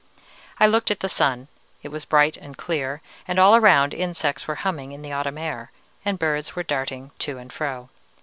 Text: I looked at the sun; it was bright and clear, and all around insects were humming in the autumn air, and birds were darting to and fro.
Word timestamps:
I 0.59 0.65
looked 0.65 0.89
at 0.89 1.01
the 1.01 1.07
sun; 1.07 1.47
it 1.83 1.89
was 1.89 2.05
bright 2.05 2.35
and 2.35 2.57
clear, 2.57 3.03
and 3.27 3.37
all 3.37 3.55
around 3.55 3.93
insects 3.93 4.47
were 4.47 4.55
humming 4.65 4.93
in 4.93 5.03
the 5.03 5.11
autumn 5.13 5.37
air, 5.37 5.69
and 6.03 6.17
birds 6.17 6.55
were 6.55 6.63
darting 6.63 7.11
to 7.19 7.37
and 7.37 7.53
fro. 7.53 7.89